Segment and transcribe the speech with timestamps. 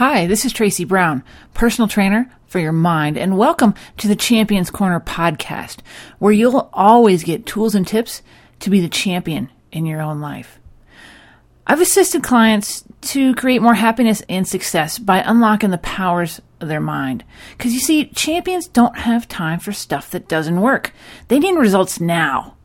[0.00, 1.22] Hi, this is Traci Brown,
[1.52, 5.80] personal trainer for your mind, and welcome to the Champions Corner podcast,
[6.18, 8.22] where you'll always get tools and tips
[8.60, 10.58] to be the champion in your own life.
[11.66, 12.82] I've assisted clients
[13.12, 17.22] to create more happiness and success by unlocking the powers of their mind.
[17.58, 20.94] Because you see, champions don't have time for stuff that doesn't work,
[21.28, 22.56] they need results now.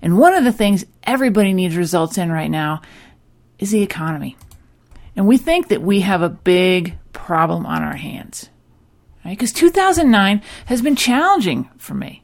[0.00, 2.80] And one of the things everybody needs results in right now
[3.58, 4.38] is the economy.
[5.16, 8.50] And we think that we have a big problem on our hands.
[9.24, 9.60] Because right?
[9.60, 12.22] 2009 has been challenging for me.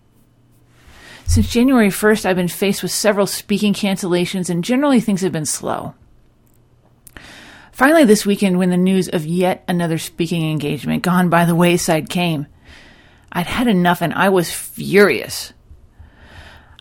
[1.25, 5.47] Since January 1st, I've been faced with several speaking cancellations, and generally things have been
[5.47, 5.95] slow.
[7.73, 12.11] Finally, this weekend, when the news of yet another speaking engagement gone by the wayside
[12.11, 12.47] came,
[13.33, 15.55] I'd had enough and I was furious.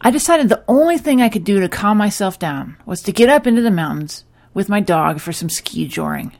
[0.02, 3.30] I decided the only thing I could do to calm myself down was to get
[3.30, 6.34] up into the mountains with my dog for some ski joring.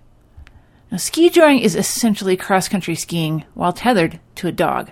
[0.92, 4.92] Now, ski joring is essentially cross country skiing while tethered to a dog.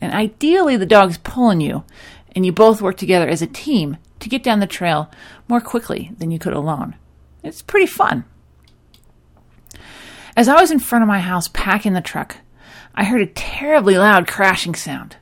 [0.00, 1.84] And ideally, the dog's pulling you,
[2.34, 5.10] and you both work together as a team to get down the trail
[5.48, 6.94] more quickly than you could alone.
[7.42, 8.24] It's pretty fun.
[10.36, 12.36] As I was in front of my house packing the truck,
[12.94, 15.16] I heard a terribly loud crashing sound.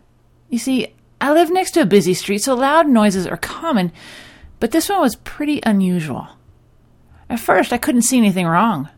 [0.49, 3.93] You see, I live next to a busy street, so loud noises are common,
[4.59, 6.29] but this one was pretty unusual.
[7.31, 8.89] At first, I couldn't see anything wrong.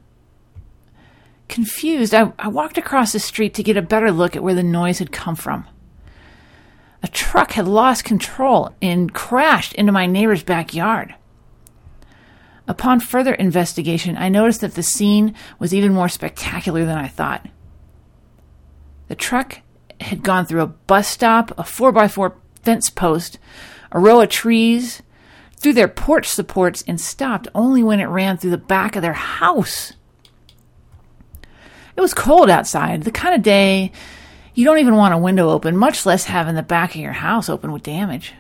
[1.48, 4.62] Confused, I, I, walked across the street to get a better look at where the
[4.62, 5.66] noise had come from.
[7.02, 11.14] A truck had lost control and crashed into my neighbor's backyard.
[12.66, 17.46] Upon further investigation, I noticed that the scene was even more spectacular than I thought.
[19.08, 19.60] The truck
[20.00, 23.38] had gone through a bus stop, a 4x4 fence post,
[23.90, 25.02] a row of trees,
[25.62, 29.12] through their porch supports and stopped only when it ran through the back of their
[29.12, 29.92] house.
[31.96, 33.92] It was cold outside, the kind of day
[34.54, 37.48] you don't even want a window open, much less having the back of your house
[37.48, 38.34] open with damage.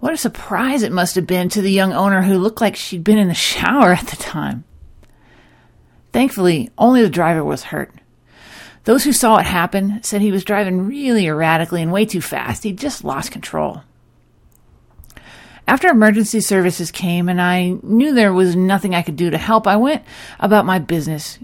[0.00, 3.04] What a surprise it must have been to the young owner who looked like she'd
[3.04, 4.64] been in the shower at the time.
[6.12, 7.92] Thankfully, only the driver was hurt.
[8.84, 12.62] Those who saw it happen said he was driving really erratically and way too fast.
[12.62, 13.82] He'd just lost control.
[15.66, 19.66] After emergency services came and I knew there was nothing I could do to help,
[19.66, 20.04] I went
[20.38, 21.38] about my business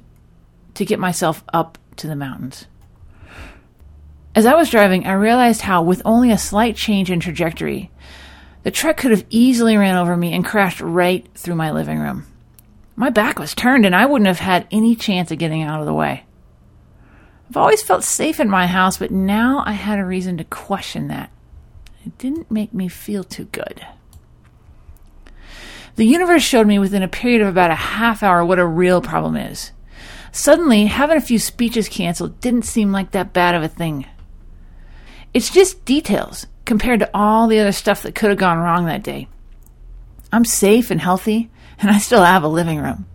[0.75, 2.67] to get myself up to the mountains.
[4.35, 7.91] As I was driving, I realized how, with only a slight change in trajectory,
[8.63, 12.25] the truck could have easily ran over me and crashed right through my living room.
[12.95, 15.87] My back was turned and I wouldn't have had any chance of getting out of
[15.87, 16.25] the way.
[17.51, 21.09] I've always felt safe in my house, but now I had a reason to question
[21.09, 21.31] that.
[22.07, 23.85] It didn't make me feel too good.
[25.97, 29.01] The universe showed me within a period of about a half hour what a real
[29.01, 29.73] problem is.
[30.31, 34.07] Suddenly, having a few speeches canceled didn't seem like that bad of a thing.
[35.35, 39.03] It's just details compared to all the other stuff that could have gone wrong that
[39.03, 39.29] day.
[40.33, 43.07] I'm safe and healthy, and I still have a living room.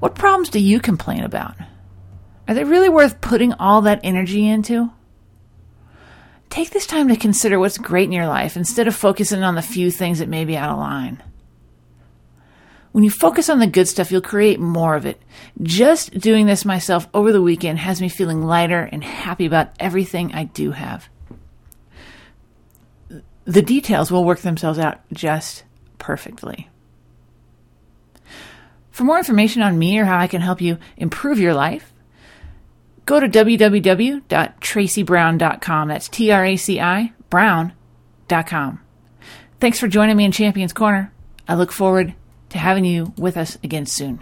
[0.00, 1.56] What problems do you complain about?
[2.46, 4.90] Are they really worth putting all that energy into?
[6.50, 9.62] Take this time to consider what's great in your life instead of focusing on the
[9.62, 11.22] few things that may be out of line.
[12.90, 15.22] When you focus on the good stuff, you'll create more of it.
[15.62, 20.34] Just doing this myself over the weekend has me feeling lighter and happy about everything
[20.34, 21.08] I do have.
[23.44, 25.62] The details will work themselves out just
[25.98, 26.68] perfectly.
[28.90, 31.92] For more information on me or how I can help you improve your life,
[33.10, 35.88] go to www.tracibrown.com.
[35.88, 38.80] That's T R A C I Brown.com.
[39.58, 41.12] Thanks for joining me in Champions Corner.
[41.48, 42.14] I look forward
[42.50, 44.20] to having you with us again soon.